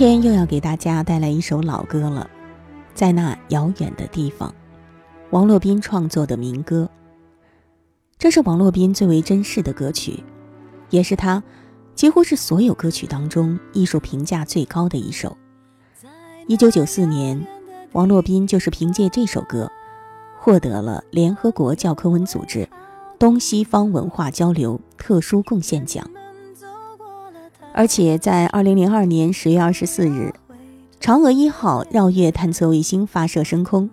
[0.00, 2.26] 天又要给大家带来一首老歌了，
[2.94, 4.54] 在那遥远的地方，
[5.28, 6.88] 王洛宾创作的民歌。
[8.16, 10.24] 这是王洛宾最为珍视的歌曲，
[10.88, 11.42] 也是他
[11.94, 15.36] 几乎是所有歌曲当中艺术评价最高的一首。
[16.46, 17.46] 一九九四年，
[17.92, 19.70] 王洛宾就是凭借这首歌，
[20.38, 22.66] 获得了联合国教科文组织
[23.18, 26.10] 东西方文化交流特殊贡献奖。
[27.72, 30.34] 而且在二零零二年十月二十四日，
[31.00, 33.88] 嫦娥一号绕月探测卫星发射升空，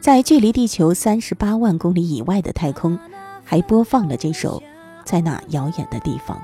[0.00, 2.98] 在距离地球三十八万公里以外的太空，
[3.44, 4.60] 还播放了这首
[5.04, 6.36] 《在那遥远的地方》。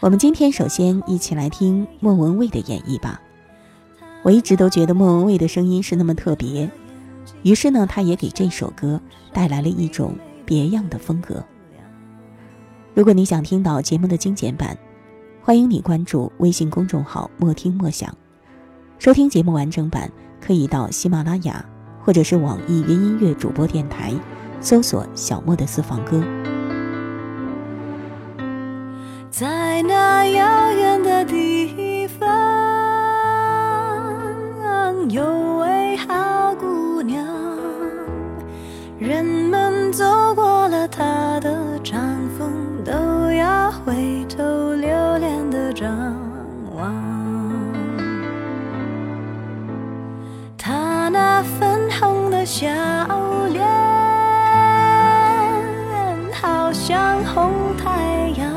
[0.00, 3.20] 我们今天首先一起来听莫文蔚的演绎吧。
[4.22, 6.68] 我一直都觉得莫文蔚的声音是那么特别，
[7.42, 9.00] 于是呢，他也给这首歌
[9.32, 11.44] 带来了一种别样的风格。
[12.94, 14.76] 如果你想听到节目的精简版，
[15.40, 18.14] 欢迎你关注微信公众号“莫听莫想”，
[19.00, 20.12] 收听节目完整版
[20.42, 21.64] 可以到喜马拉雅
[22.04, 24.12] 或者是网易云音乐主播电台
[24.60, 26.22] 搜索“小莫的私房歌”。
[29.32, 32.28] 在那遥远的地方，
[35.08, 37.26] 有位好姑娘，
[38.98, 39.31] 人
[43.42, 45.90] 要回头留恋的张
[46.76, 46.94] 望，
[50.56, 52.68] 她那粉红的笑
[53.52, 53.66] 脸，
[56.40, 58.48] 好像红太阳。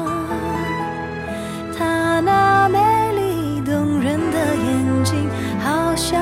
[1.75, 2.77] 她那美
[3.15, 5.27] 丽动人的眼睛，
[5.63, 6.21] 好像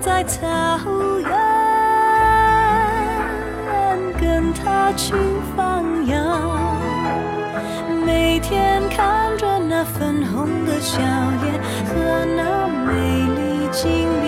[0.00, 0.40] 在草
[1.20, 1.30] 原
[4.20, 5.14] 跟他去
[5.56, 6.58] 放羊，
[8.04, 12.92] 每天看着那粉红的笑脸和那美
[13.36, 14.23] 丽轻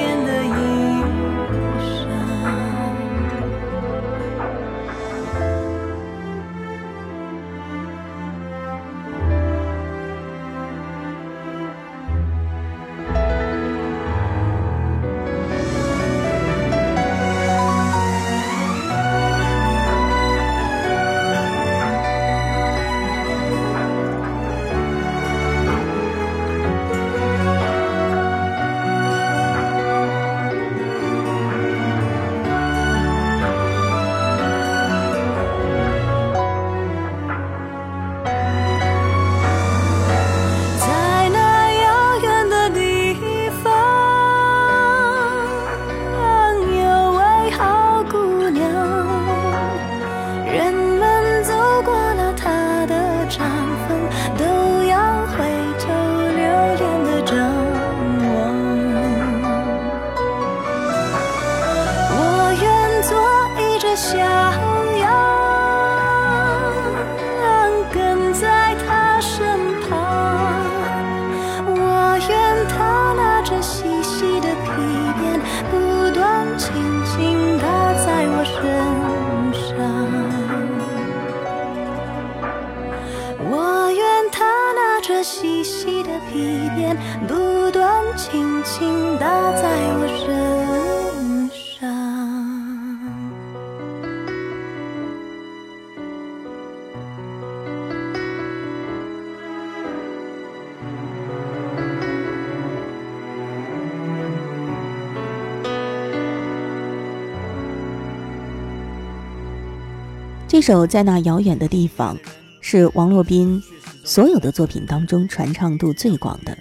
[110.66, 112.18] 首在那遥远的地方，
[112.60, 113.62] 是王洛宾
[114.02, 116.58] 所有的作品当中传唱度最广的，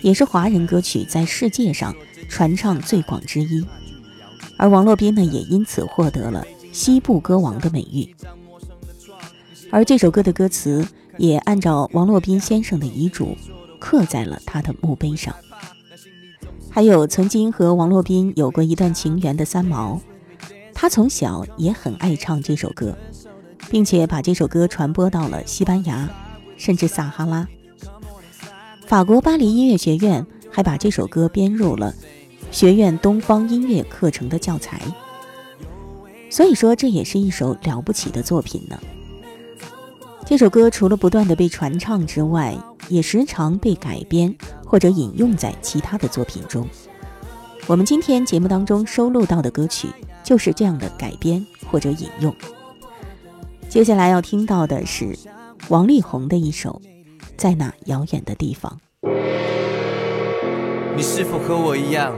[0.00, 1.94] 也是华人歌曲在世界上
[2.28, 3.64] 传唱最广之一。
[4.56, 8.12] 而王洛宾呢，也因此获得了西部歌王的美誉。
[9.70, 10.84] 而这首歌的歌词
[11.16, 13.36] 也按照王洛宾先生的遗嘱
[13.78, 15.32] 刻在了他的墓碑上。
[16.68, 20.00] 还有曾经和王洛宾有过一段情缘的三毛，
[20.82, 22.98] 他从小也很爱唱这首歌，
[23.70, 26.10] 并且把这首歌传播到了西班牙，
[26.56, 27.46] 甚至撒哈拉。
[28.84, 31.94] 法国巴黎音乐学院还把这首歌编入了。
[32.50, 34.80] 学院东方音乐课程的教材，
[36.28, 38.76] 所以说这也是一首了不起的作品呢。
[40.26, 42.58] 这首歌除了不断的被传唱之外，
[42.88, 44.34] 也时常被改编
[44.66, 46.68] 或者引用在其他的作品中。
[47.68, 49.86] 我们今天节目当中收录到的歌曲
[50.32, 52.34] 就是这样的改编或者引用。
[53.68, 55.14] 接下来要听到的是
[55.68, 56.80] 王力宏的一首
[57.36, 58.80] 《在那遥远的地方》。
[60.96, 62.14] 你是否和我一样？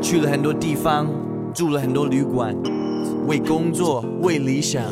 [0.00, 1.06] 去了很多地方，
[1.52, 2.56] 住了很多旅馆，
[3.26, 4.82] 为工作，为理想，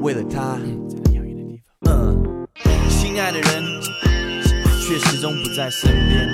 [0.00, 0.58] 为了他。
[1.90, 2.46] 嗯，
[2.88, 3.62] 心爱的人
[4.80, 6.26] 却始终不在身边，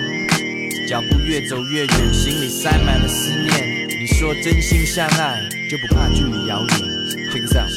[0.88, 3.86] 脚步越走越远，心里塞满了思念。
[4.00, 6.78] 你说真心相爱就不怕距离遥远。
[7.30, 7.68] Check this out，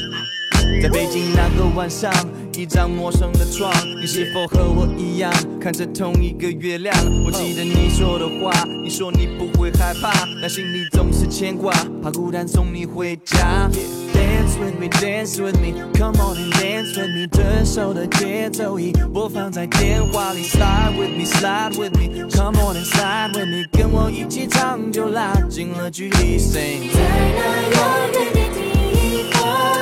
[0.80, 2.14] 在北京那个晚上。
[2.58, 6.94] 一张陌生的床，你是否和我一样看着同一个月亮？
[7.26, 8.52] 我记得你说的话，
[8.84, 11.74] 你说你不会害怕，但心里总是牵挂，
[12.04, 13.70] 怕孤单送你回家。
[14.14, 17.26] Dance with me, dance with me, come on and dance with me。
[17.32, 20.44] 这首的节奏已播放在电话里。
[20.44, 23.66] Slide with me, slide with me, come on and slide with me。
[23.72, 26.38] 跟我一起唱就拉近了距离。
[26.38, 26.92] Sing。
[26.94, 27.00] 在
[27.34, 27.42] 那
[27.72, 27.80] 遥
[28.12, 29.81] 远的地方。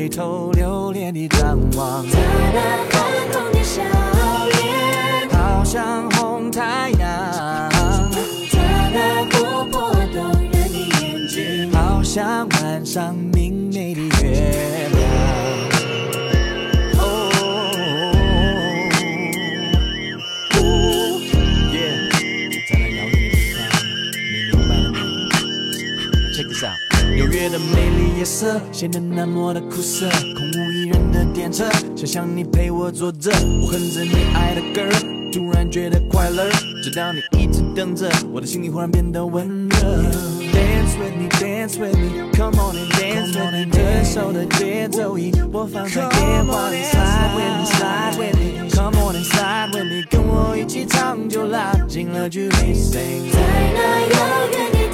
[0.00, 2.18] 回头留恋的张望，在
[2.54, 2.58] 那
[2.88, 2.98] 粉
[3.34, 3.82] 红的笑
[4.48, 7.70] 脸，好像红太阳；
[8.50, 10.56] 在那活泼动人的
[11.02, 14.88] 眼睛，好像晚上明媚的月。
[14.94, 14.99] 亮。
[27.30, 34.82] 月的美丽夜色显得那么的苦涩，空无一人的电车，想象你陪我坐着，我哼着你爱的歌，
[35.32, 36.50] 突然觉得快乐，
[36.82, 39.76] 直到你一直等着，我的心里忽然变得温热。
[40.52, 43.66] Dance with me, dance with me, come on and dance with me。
[43.70, 52.74] 这首的节奏已播放在电话里，Slide with me, slide with me, come on and slide with me，跟我一起唱就拉近了距离。
[52.90, 53.00] 在
[53.72, 54.18] 那遥
[54.50, 54.89] 远的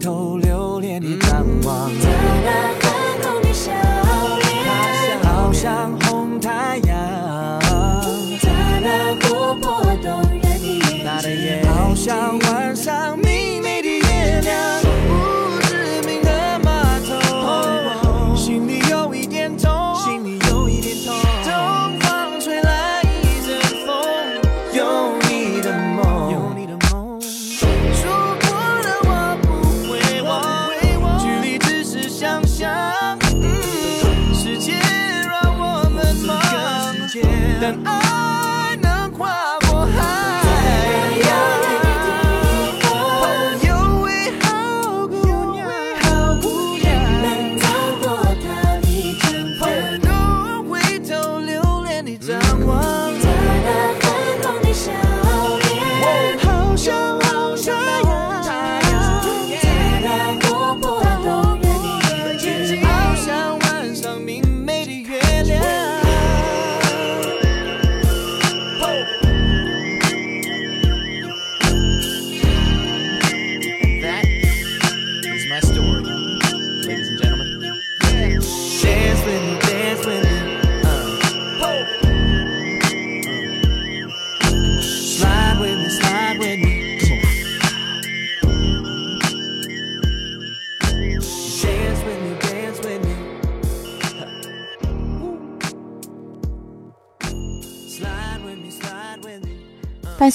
[0.00, 1.90] 头留恋的张望，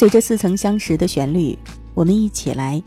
[0.05, 1.57] 随着似曾相识的旋律，
[1.95, 2.79] 我们一起来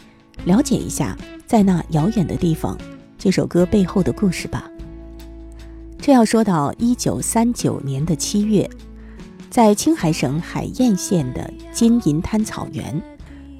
[0.45, 2.79] 了解一下《在那遥远的地方》
[3.19, 4.71] 这首歌背后的故事吧。
[6.01, 8.71] 这要说到一九三九年的七月，
[9.51, 13.03] 在青海省海晏县的金银滩草原，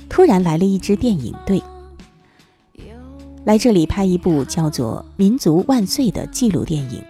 [0.09, 1.61] 突然来了一支电影队，
[3.45, 7.03] 来这里拍一部叫做《民族万岁》的纪录电影。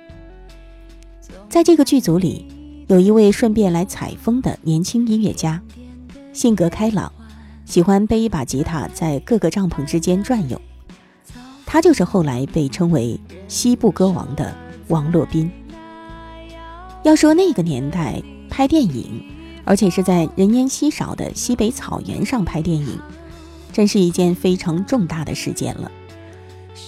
[1.50, 2.46] 在这个剧组里，
[2.86, 5.60] 有一位顺便来采风的年轻音乐家，
[6.38, 7.12] 性格开朗，
[7.64, 10.60] 喜欢背一把吉他在各个帐篷之间转悠。
[11.66, 13.18] 他就是后来被称为
[13.48, 14.54] “西部歌王”的
[14.86, 15.50] 王洛宾。
[17.02, 19.20] 要说那个年代拍电影，
[19.64, 22.96] 而且是在人烟稀少的西北草原上拍电影，
[23.72, 25.90] 真是一件非常重大的事件了。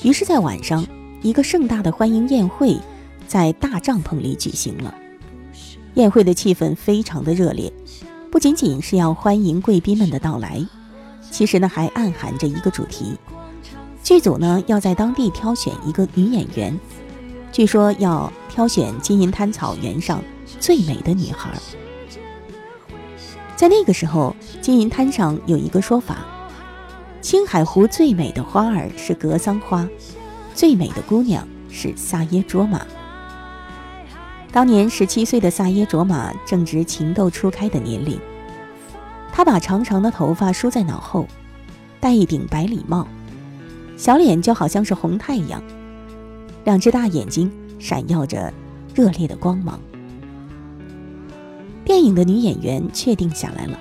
[0.04, 0.86] 于是，在晚上，
[1.22, 2.78] 一个盛大的欢迎宴会
[3.26, 4.94] 在大帐篷里举行了。
[5.94, 7.72] 宴会的气氛非常的热烈，
[8.30, 10.64] 不仅仅是要欢迎贵宾们的到来，
[11.32, 13.18] 其实呢，还暗含着一个主题。
[14.04, 16.78] 剧组呢要在当地挑选一个女演员，
[17.50, 20.22] 据说要挑选金银滩草原上
[20.60, 21.50] 最美的女孩。
[23.56, 26.18] 在那个时候，金银滩上有一个说法：
[27.20, 29.88] 青海湖最美的花儿是格桑花，
[30.54, 32.86] 最美的姑娘是萨耶卓玛。
[34.52, 38.18] 当年十七岁的萨耶卓玛正值情窦初开的年龄，
[39.32, 41.26] 她把长长的头发梳在脑后，
[42.00, 43.06] 戴一顶白礼帽。
[43.96, 45.62] 小脸就好像是红太阳，
[46.64, 48.52] 两只大眼睛闪耀着
[48.94, 49.78] 热烈的光芒。
[51.84, 53.78] 电影的女演员确定下来了，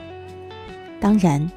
[1.00, 1.50] 当然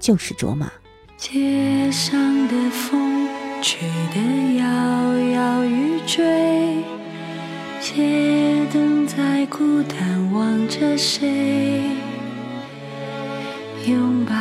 [0.00, 0.70] 就是卓玛。
[1.16, 3.28] 街上的风
[3.62, 6.82] 吹得摇摇欲坠，
[7.88, 11.82] 街灯在孤单望着谁，
[13.86, 14.34] 拥抱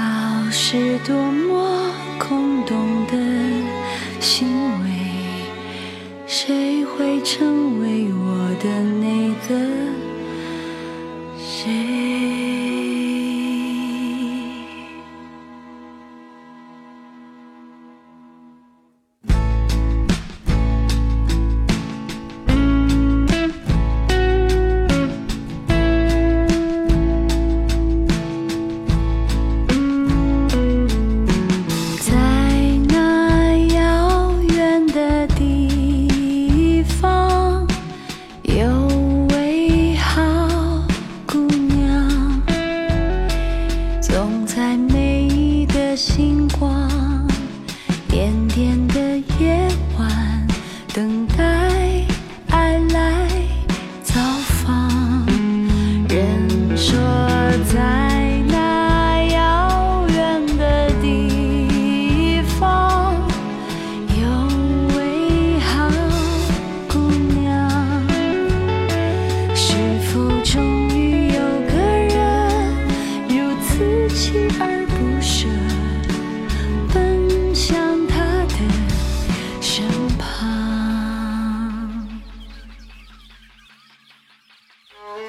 [0.49, 3.15] 是多么空洞的。
[4.19, 4.47] 行
[4.81, 4.89] 为，
[6.25, 9.74] 谁会成为我的那个？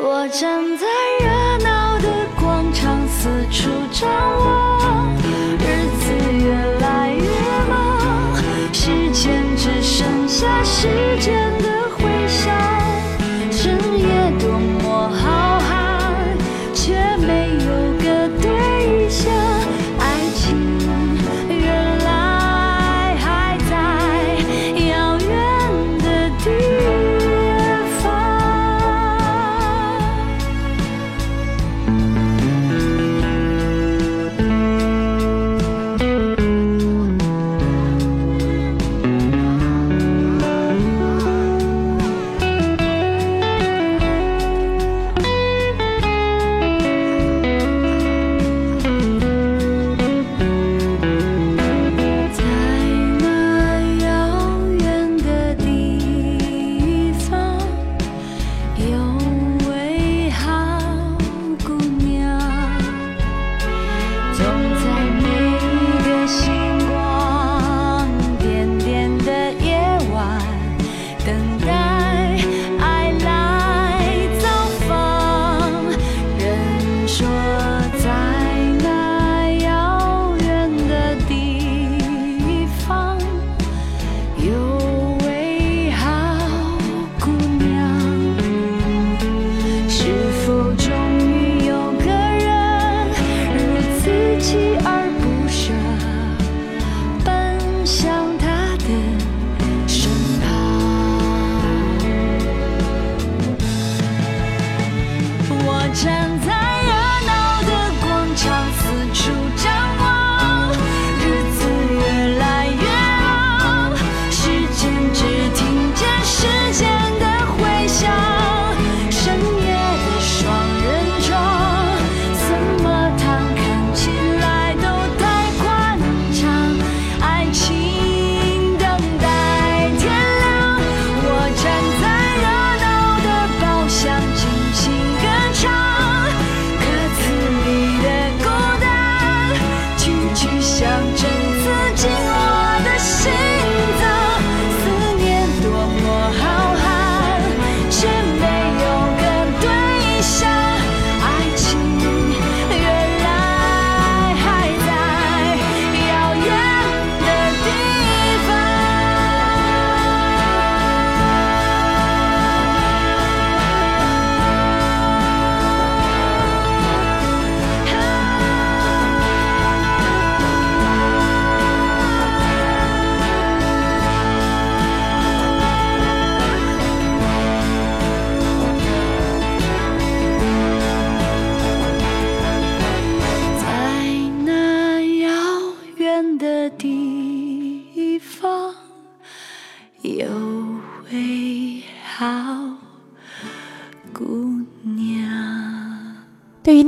[0.09, 0.87] 我站在
[1.19, 2.09] 热闹的
[2.39, 4.76] 广场四处张望。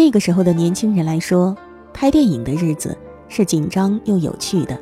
[0.08, 1.54] 那个时候的年轻人来说，
[1.92, 2.96] 拍电影的日子
[3.28, 4.80] 是紧张又有趣的。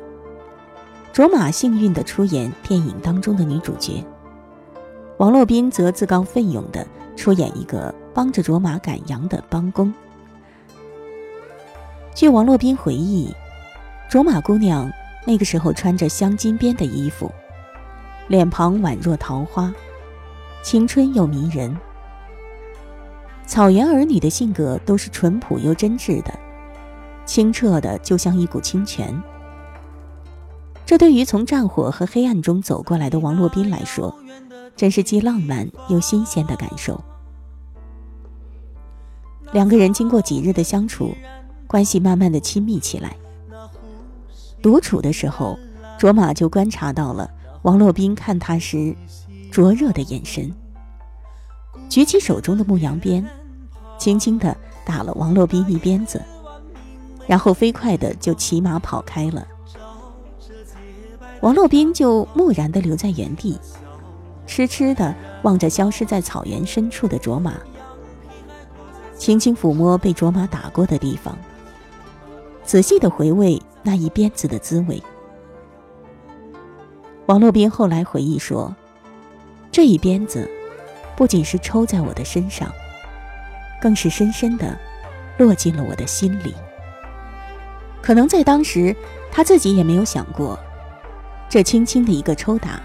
[1.11, 4.01] 卓玛幸运地出演电影当中的女主角，
[5.17, 9.93] 王洛宾则自告奋勇地出演一个帮着卓玛赶羊的帮工。
[12.15, 13.29] 据王洛宾回忆，
[14.09, 14.89] 卓玛姑娘
[15.25, 17.29] 那个时候穿着镶金边的衣服，
[18.29, 19.73] 脸庞宛若桃花，
[20.63, 21.77] 青春又迷人。
[23.47, 26.37] 草原儿女的性格都是淳朴又真挚的，
[27.25, 29.19] 清澈的就像一股清泉。
[30.85, 34.13] 这对于从战火和黑暗中走过来的王洛宾来说，
[34.75, 37.01] 真是既浪漫又新鲜的感受。
[39.53, 41.15] 两个人经过几日的相处，
[41.67, 43.15] 关系慢慢的亲密起来。
[44.61, 45.57] 独处的时候，
[45.97, 47.29] 卓玛就观察到了
[47.61, 48.93] 王洛宾看他时
[49.49, 50.53] 灼热的眼神。
[51.89, 53.25] 举起手中的牧羊鞭，
[53.97, 54.55] 轻轻地
[54.85, 56.21] 打了王洛宾一鞭子，
[57.25, 59.45] 然后飞快地就骑马跑开了。
[61.41, 63.59] 王洛宾就木然地留在原地，
[64.45, 67.53] 痴痴地望着消失在草原深处的卓玛，
[69.17, 71.37] 轻轻抚摸被卓玛打过的地方，
[72.63, 75.01] 仔细地回味那一鞭子的滋味。
[77.25, 78.73] 王洛宾后来回忆说
[79.71, 80.49] ：“这一鞭子。”
[81.17, 82.71] 不仅是抽在我的身上，
[83.81, 84.77] 更是深深的
[85.37, 86.53] 落进了我的心里。
[88.01, 88.95] 可能在当时，
[89.31, 90.57] 他自己也没有想过，
[91.49, 92.79] 这轻轻的一个抽打，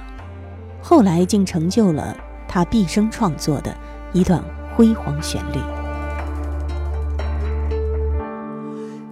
[0.81, 2.17] 后来竟成就了
[2.49, 3.75] 他毕生创作的
[4.13, 4.43] 一段
[4.75, 5.59] 辉煌旋律。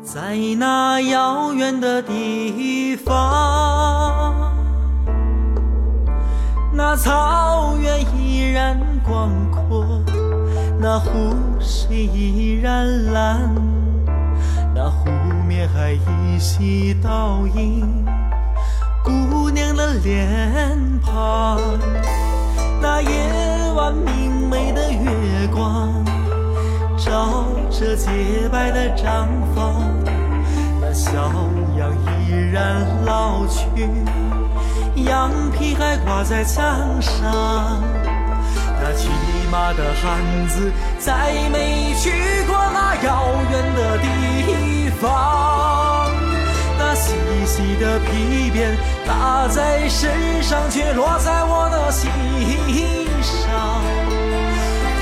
[0.02, 4.52] 在那遥远的地方，
[6.72, 8.78] 那草原依然。
[9.02, 10.04] 广阔，
[10.82, 13.54] 那湖水依然蓝，
[14.74, 15.10] 那湖
[15.46, 18.02] 面还依稀倒映
[19.04, 21.60] 姑娘的脸庞。
[22.80, 23.10] 那夜
[23.76, 25.92] 晚明媚的月光，
[26.96, 29.84] 照着洁白的毡房，
[30.80, 31.30] 那小
[31.76, 31.92] 羊
[32.26, 33.66] 依然老去，
[34.96, 36.64] 羊皮还挂在墙
[37.02, 37.82] 上。
[38.82, 39.10] 那骑
[39.50, 42.10] 马的汉子再没去
[42.46, 46.10] 过那遥远的地方，
[46.78, 52.08] 那细细的皮鞭打在身上，却落在我的心
[53.22, 53.82] 上。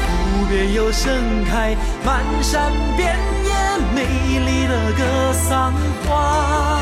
[0.07, 3.53] 湖边又盛开满山遍野
[3.95, 4.03] 美
[4.39, 5.75] 丽的格桑
[6.07, 6.81] 花，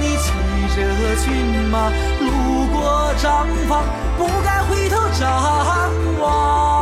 [0.00, 0.32] 你骑
[0.74, 0.76] 着
[1.22, 1.28] 骏
[1.70, 2.51] 马路
[2.92, 3.84] 过毡房。
[4.18, 6.81] 不该回头张望。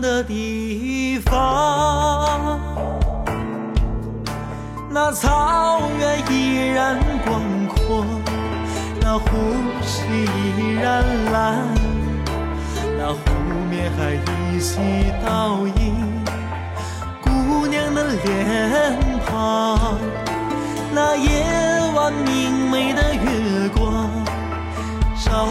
[0.00, 2.58] 的地方，
[4.88, 8.04] 那草原依然广阔，
[9.02, 9.26] 那湖
[9.82, 11.68] 水依然蓝，
[12.98, 13.20] 那湖
[13.68, 14.78] 面还依稀
[15.24, 16.24] 倒映
[17.22, 19.98] 姑娘的脸庞，
[20.94, 21.44] 那夜
[21.94, 24.08] 晚明媚的月光。
[25.22, 25.46] 照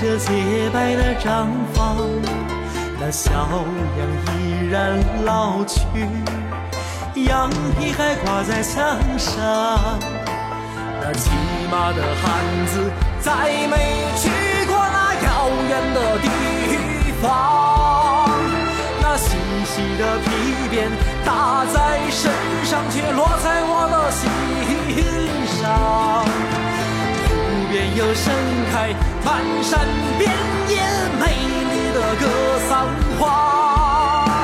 [0.00, 1.96] 着洁白的毡房，
[3.02, 5.80] 那小羊依然老去，
[7.14, 9.98] 羊皮还挂在墙上。
[11.00, 11.30] 那骑
[11.70, 12.22] 马的汉
[12.66, 13.32] 子再
[13.68, 13.74] 没
[14.18, 14.28] 去
[14.66, 16.28] 过那遥远的地
[17.22, 18.28] 方，
[19.00, 19.30] 那细
[19.64, 20.28] 细的皮
[20.68, 20.90] 鞭
[21.24, 21.78] 打在
[22.10, 22.30] 身
[22.66, 24.28] 上，却落在我的心
[25.56, 25.58] 上。
[27.30, 27.32] 湖
[27.70, 28.22] 边又盛
[28.70, 28.74] 开
[29.24, 29.28] 漫
[29.62, 30.22] 山遍
[30.68, 30.76] 野
[31.18, 31.22] 美
[31.69, 31.69] 丽
[32.20, 32.26] 格
[32.68, 32.86] 桑
[33.18, 34.36] 花，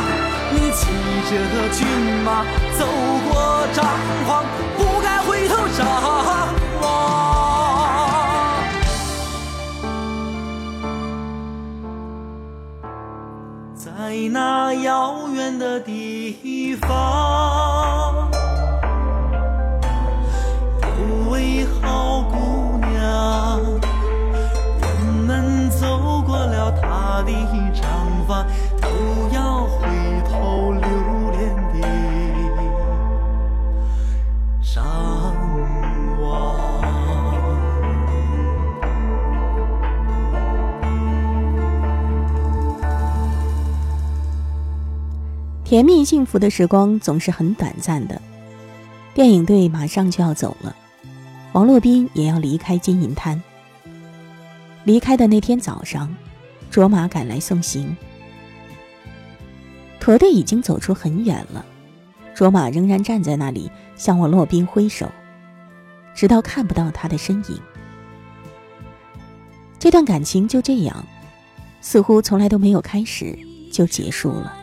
[0.50, 0.86] 你骑
[1.28, 1.30] 着
[1.72, 1.86] 骏
[2.24, 2.42] 马
[2.78, 2.86] 走
[3.28, 3.30] 过
[3.74, 3.84] 张
[4.26, 4.44] 狂，
[4.78, 5.86] 不该回头张
[6.80, 6.84] 望。
[13.74, 13.82] 在
[14.30, 18.30] 那遥远的地方，
[20.82, 22.45] 有位好姑。
[28.26, 28.44] 发
[28.80, 28.88] 都
[29.32, 29.86] 要回
[30.28, 30.80] 头留
[31.30, 31.78] 恋的
[34.60, 34.82] 张
[36.20, 36.56] 望。
[45.64, 48.20] 甜蜜幸福的时光总是很短暂的，
[49.14, 50.74] 电影队马上就要走了，
[51.52, 53.40] 王洛宾也要离开金银滩。
[54.84, 56.12] 离开的那天早上。
[56.68, 57.96] 卓玛赶来送行，
[60.07, 61.66] 驼队已经走出很远了，
[62.33, 65.11] 卓玛仍然站在那里向我洛宾挥手，
[66.14, 67.61] 直到看不到他的身影。
[69.81, 71.05] 这段感情就这样，
[71.81, 73.37] 似乎从来都没有开始
[73.73, 74.57] 就结束了。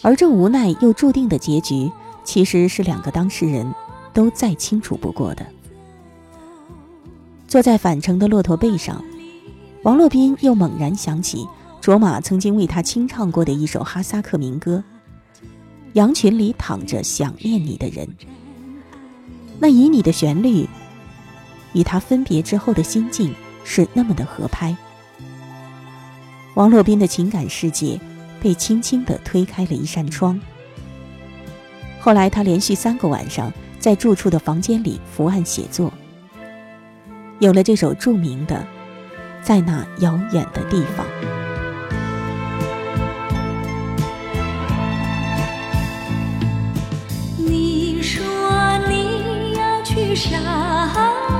[0.00, 1.92] 而这无奈又注定的结局，
[2.24, 3.70] 其实是两个当事人
[4.14, 5.44] 都再清楚不过的。
[7.46, 9.04] 坐在返程的骆驼背上。
[9.82, 11.46] 王洛宾又猛然想起
[11.80, 14.84] 卓玛曾经为他清唱过的一首哈萨克民歌，
[15.94, 18.06] 《羊群里躺着想念你的人》。
[19.58, 20.68] 那以你的旋律，
[21.72, 24.76] 与他分别之后的心境是那么的合拍。
[26.54, 27.98] 王洛宾的情感世界
[28.40, 30.38] 被轻轻地推开了一扇窗。
[31.98, 35.90] 后来，他连续三个晚上在住处的房间里伏案写作，
[37.38, 38.66] 有了这首著名的。
[39.42, 41.06] 在那遥远的地方，
[50.14, 51.39] 上。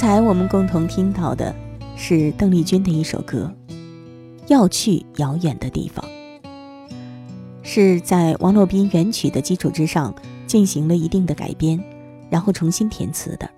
[0.00, 1.52] 刚才我们共同听到的
[1.96, 3.52] 是邓丽君的一首歌
[4.46, 6.08] 《要去遥远的地方》，
[7.64, 10.14] 是在王洛宾原曲的基础之上
[10.46, 11.82] 进行了一定的改编，
[12.30, 13.50] 然后重新填词的。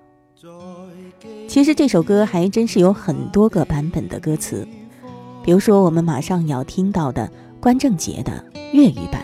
[1.47, 4.67] 其实这首歌还真是有很多个版本的歌词，
[5.45, 9.23] 比如说我们马上要听到的关正杰的粤语版，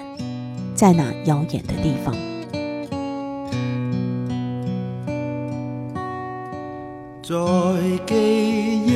[0.74, 2.14] 在那遥远的地方。
[7.28, 7.34] 在
[8.06, 8.88] 记忆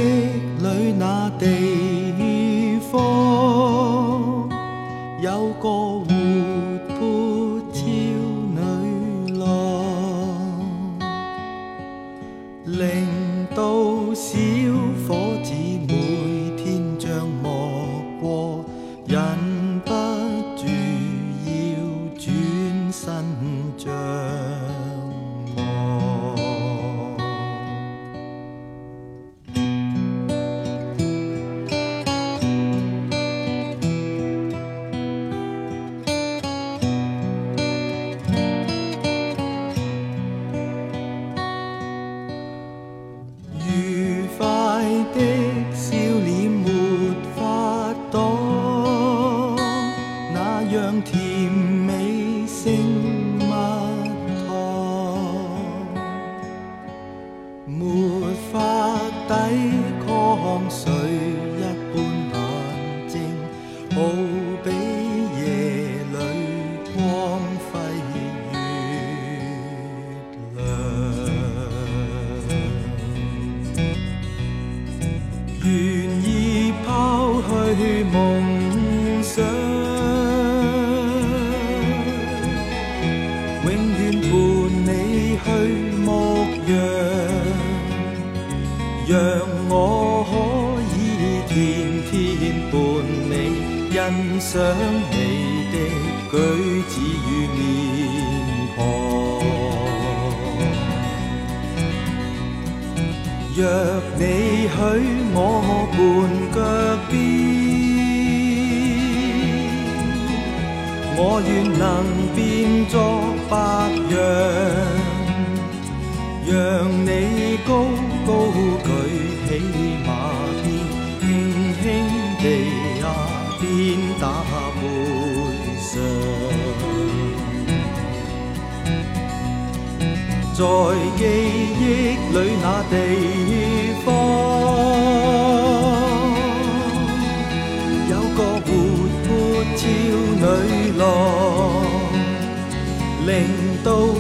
[0.63, 4.49] 里那地方，
[5.21, 5.69] 有个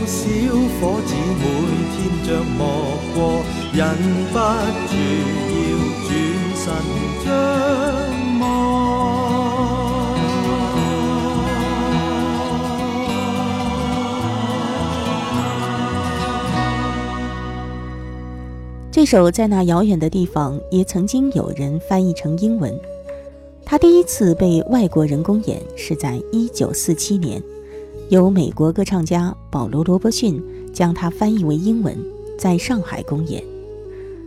[0.06, 0.28] 小
[0.80, 1.44] 伙子每
[1.92, 2.58] 天着莫
[3.14, 3.18] 过，
[3.72, 3.78] 忍
[4.32, 4.34] 不
[4.88, 4.92] 住
[5.56, 5.68] 要
[6.06, 6.08] 转
[6.56, 6.66] 身
[7.24, 7.28] 张
[8.40, 8.42] 望
[18.90, 22.78] 这首在那遥远的地方也曾经有人翻译成英文。
[23.64, 27.42] 他第一次被外国人公演是在1947年，
[28.10, 30.42] 由美国歌唱家保罗·罗伯逊
[30.74, 31.96] 将它翻译为英文，
[32.36, 33.40] 在上海公演。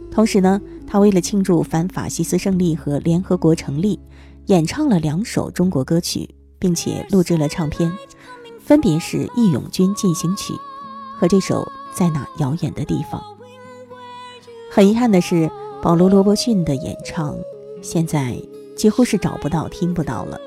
[0.10, 4.00] 同时呢，他为了庆祝反法西斯胜利和联合国成立，
[4.46, 7.92] 演唱了两首中国歌曲，并且录制了唱片，
[8.58, 10.54] 分别是《义勇军进行曲》
[11.20, 11.62] 和这首
[11.94, 13.20] 《在那遥远的地方》。
[14.72, 17.36] 很遗憾的是，保罗·罗伯逊的演唱
[17.82, 18.42] 现在
[18.78, 20.40] 几乎是找不到、听不到了。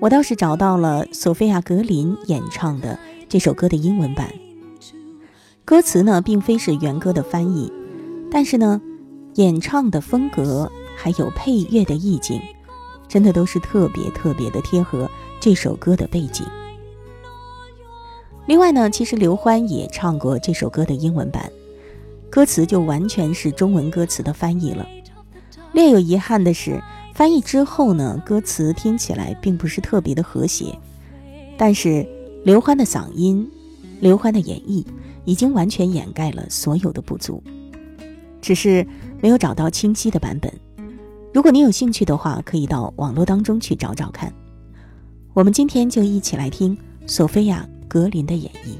[0.00, 4.32] 我倒是找到了索菲亚·格林演唱的这首歌的英文版，
[5.62, 7.70] 歌词呢并非是原歌的翻译，
[8.30, 8.80] 但是呢，
[9.34, 12.40] 演唱的风格还有配乐的意境，
[13.08, 15.06] 真的都是特别特别的贴合
[15.38, 16.46] 这首歌的背景。
[18.46, 21.52] 另外呢，其实刘欢也唱过这首歌的英文版。
[22.30, 24.86] 歌词就完全是中文歌词的翻译了。
[25.72, 26.82] 略有遗憾的是，
[27.20, 30.74] 翻译之后呢，歌词听起来并不是特别的和谐。
[31.58, 32.08] 但是
[32.46, 33.46] 刘欢的嗓音，
[34.00, 34.82] 刘欢的演绎
[35.26, 37.42] 已经完全掩盖了所有的不足，
[38.40, 38.86] 只是
[39.20, 40.50] 没有找到清晰的版本。
[41.34, 44.32] 如果你有兴趣的话，可以到网络当中去找找看。
[45.34, 46.74] 我们今天就一起来听
[47.06, 48.78] 索菲亚·格林的演绎。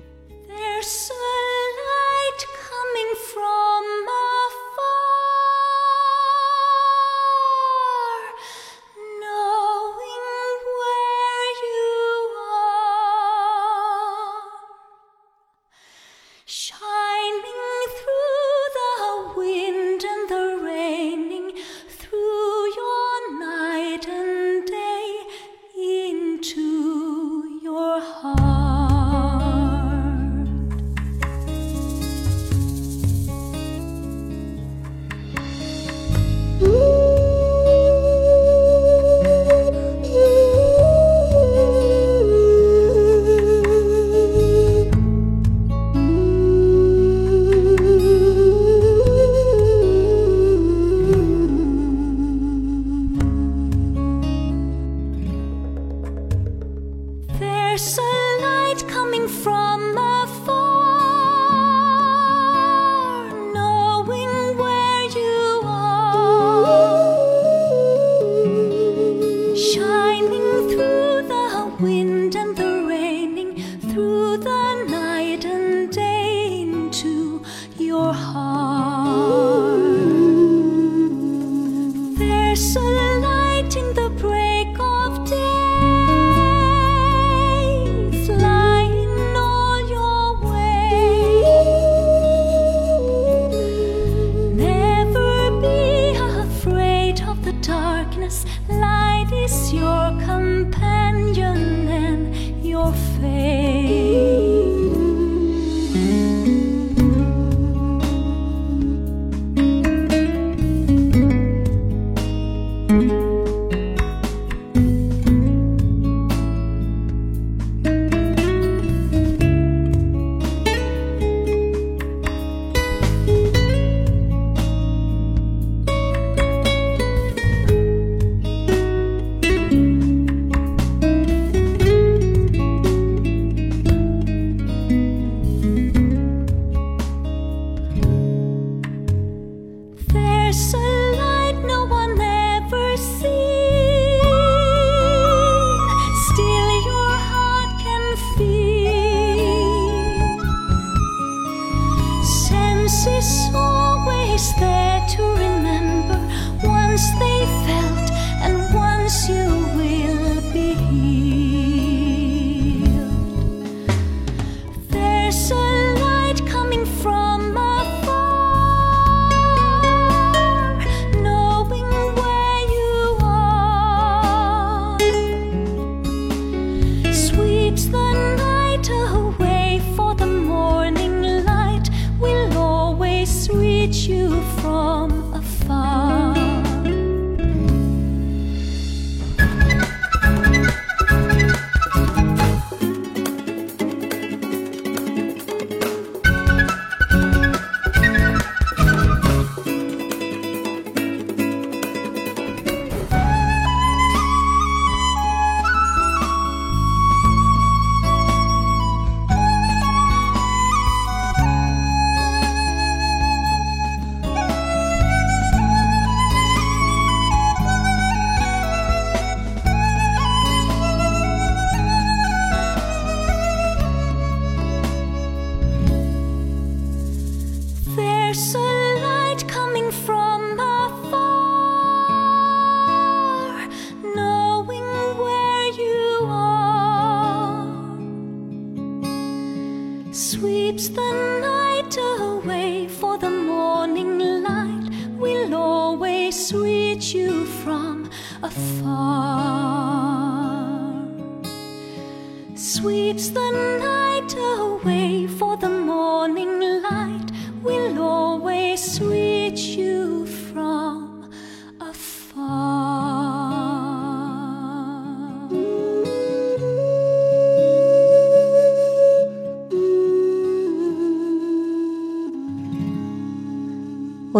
[57.80, 58.09] so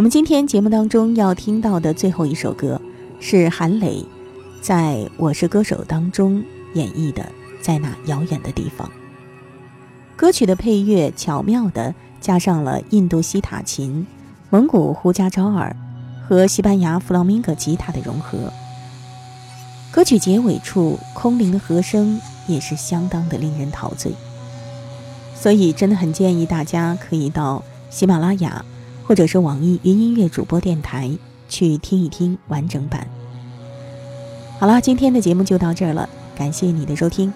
[0.00, 2.80] 我们今天节目当中要听到的最后一首歌，
[3.20, 4.02] 是韩磊
[4.62, 6.42] 在《我是歌手》当中
[6.72, 7.22] 演绎的
[7.60, 8.88] 《在那遥远的地方》。
[10.16, 14.06] 歌曲的配乐巧妙地加上了印度西塔琴、
[14.48, 15.76] 蒙古胡加昭尔
[16.26, 18.50] 和西班牙弗朗明戈吉他的融合。
[19.90, 24.14] 歌曲结尾处空灵的和声也是相当的令人陶醉，
[25.34, 28.64] 所以真的很建议大家可以到喜马拉雅
[29.10, 31.10] 或者是网易云音乐主播电台
[31.48, 33.08] 去听一听完整版。
[34.60, 37.32] 好了，今天的节目就到这儿了，感谢你的收听，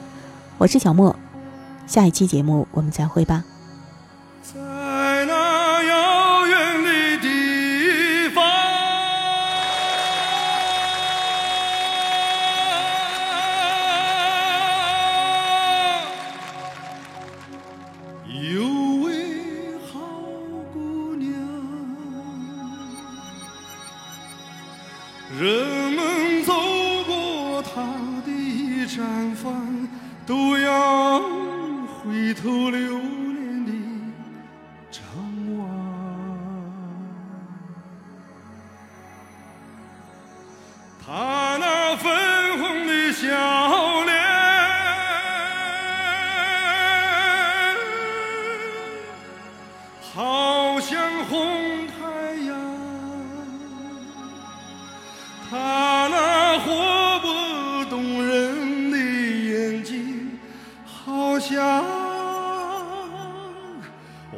[0.57, 1.17] 我是小莫，
[1.89, 3.45] 下一期节目我们再会吧。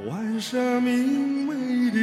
[0.04, 1.98] 晚霞明媚的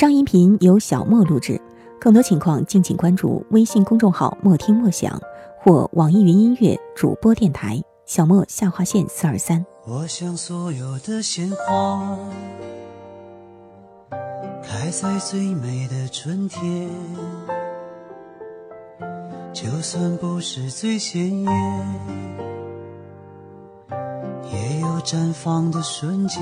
[0.00, 1.60] 上音频由小莫录制，
[2.00, 5.20] 更多情况敬请关注微信公众号“莫听莫想”
[5.60, 7.78] 或网易云音乐主播电台。
[8.06, 9.62] 小莫下划线四二三。
[9.86, 12.16] 我想所有的鲜花
[14.62, 16.88] 开在最美的春天，
[19.52, 21.52] 就算不是最鲜艳，
[24.50, 26.40] 也有绽放的瞬间。